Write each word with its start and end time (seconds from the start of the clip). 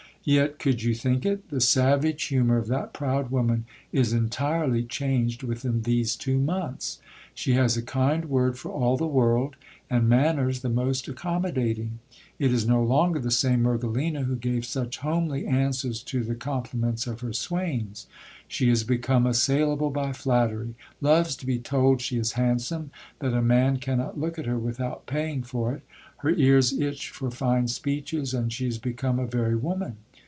Yet, 0.23 0.59
could 0.59 0.83
you 0.83 0.93
think 0.93 1.25
it? 1.25 1.49
the 1.49 1.59
savage 1.59 2.25
humour 2.25 2.57
of 2.59 2.67
that 2.67 2.93
proud 2.93 3.31
woman 3.31 3.65
is 3.91 4.13
entirely 4.13 4.83
changed 4.83 5.41
within 5.41 5.81
these 5.81 6.15
two 6.15 6.37
months. 6.37 6.99
She 7.33 7.53
has 7.53 7.75
a 7.75 7.81
kind 7.81 8.25
word 8.25 8.55
for 8.55 8.69
all 8.69 8.97
the 8.97 9.07
world, 9.07 9.55
and 9.89 10.07
manners 10.07 10.59
the 10.59 10.69
most 10.69 11.07
accommodating. 11.07 11.97
It 12.37 12.53
is 12.53 12.67
no 12.67 12.83
longer 12.83 13.19
the 13.19 13.31
same 13.31 13.63
Mergelina 13.63 14.25
who 14.25 14.35
gave 14.35 14.63
such 14.63 14.99
homely 14.99 15.47
answers 15.47 16.03
to 16.03 16.23
the 16.23 16.35
compli 16.35 16.75
ments 16.75 17.07
of 17.07 17.21
her 17.21 17.33
swains: 17.33 18.05
she 18.47 18.69
is 18.69 18.83
become 18.83 19.25
assailable 19.25 19.89
by 19.89 20.13
flattery; 20.13 20.75
loves 21.01 21.35
to 21.37 21.47
be 21.47 21.57
told 21.57 21.99
she 21.99 22.19
is 22.19 22.33
handsome, 22.33 22.91
that 23.21 23.33
a 23.33 23.41
man 23.41 23.77
cannot 23.77 24.19
look 24.19 24.37
at 24.37 24.45
her 24.45 24.59
without 24.59 25.07
paying 25.07 25.41
for 25.41 25.73
it: 25.73 25.81
her 26.17 26.29
ears 26.35 26.71
itch 26.73 27.09
for 27.09 27.31
fine 27.31 27.67
speeches, 27.67 28.35
and 28.35 28.53
she 28.53 28.67
is 28.67 28.77
become 28.77 29.17
a 29.17 29.25
very 29.25 29.55
woman. 29.55 29.97